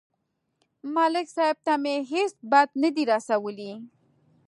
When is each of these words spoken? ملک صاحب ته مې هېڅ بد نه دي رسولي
ملک 0.95 1.27
صاحب 1.35 1.57
ته 1.65 1.73
مې 1.83 1.95
هېڅ 2.11 2.33
بد 2.51 2.69
نه 2.81 2.89
دي 2.95 3.03
رسولي 3.13 3.71